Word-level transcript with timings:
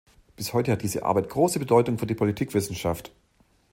Bis 0.35 0.51
heute 0.53 0.71
hat 0.71 0.81
diese 0.81 1.05
Arbeit 1.05 1.29
große 1.29 1.59
Bedeutung 1.59 1.99
für 1.99 2.07
die 2.07 2.15
Politikwissenschaft. 2.15 3.11